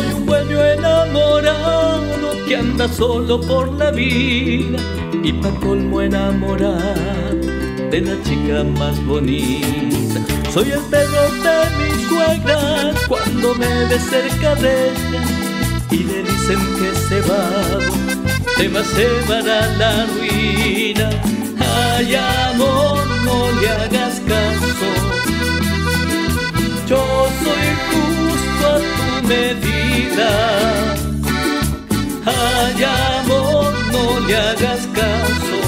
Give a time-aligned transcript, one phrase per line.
[0.00, 4.78] soy un bueno enamorado que anda solo por la vida
[5.22, 7.36] y pa' colmo enamorado
[7.90, 10.20] de la chica más bonita.
[10.52, 15.22] Soy el perro de mis suegra cuando me ve cerca de ella
[15.90, 17.44] y le dicen que se va,
[18.56, 21.10] te va a llevar a la ruina.
[21.58, 23.99] Ay, amor, no le hagas
[32.72, 35.58] Ay amor, no le hagas caso.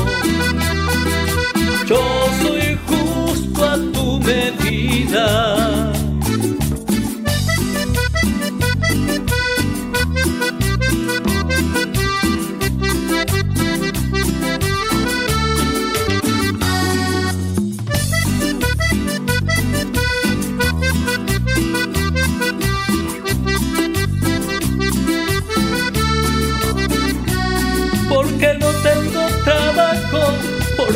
[1.89, 2.01] Yo
[2.41, 2.62] soy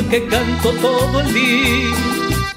[0.06, 1.94] porque canto todo el día.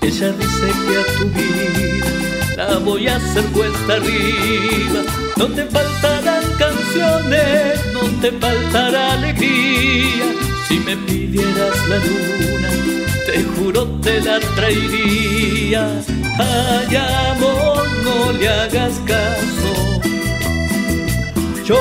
[0.02, 5.02] Ella dice que a tu vida la voy a hacer cuesta arriba.
[5.36, 10.25] No te faltarán canciones, no te faltará alegría.
[10.67, 12.70] Si me pidieras la luna,
[13.25, 16.02] te juro te la traería.
[16.38, 20.02] Ay amor, no le hagas caso.
[21.66, 21.80] Yo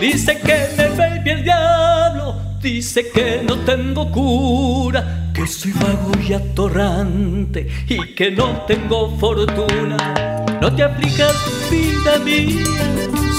[0.00, 6.32] Dice que me baby el diablo, dice que no tengo cura, que soy vago y
[6.32, 10.42] atorrante y que no tengo fortuna.
[10.58, 11.36] No te aflijas,
[11.70, 12.64] vida mía,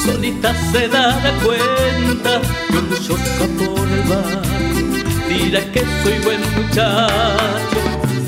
[0.05, 8.20] solita se da la cuenta y orgullosa por el barrio, dirá que soy buen muchacho.